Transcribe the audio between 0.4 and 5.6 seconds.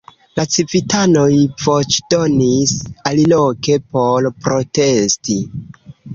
civitanoj voĉdonis aliloke por protesti.